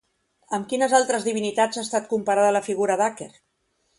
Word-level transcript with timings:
Amb 0.57 0.63
quines 0.71 0.95
altres 0.99 1.27
divinitats 1.27 1.79
ha 1.81 1.85
estat 1.87 2.09
comparada 2.15 2.57
la 2.59 2.65
figura 2.71 2.99
d'Aker? 3.03 3.31